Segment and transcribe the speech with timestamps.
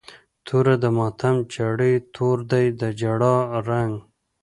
[0.45, 3.35] توره د ماتم جړۍ، تور دی د جړا
[3.69, 3.93] رنګ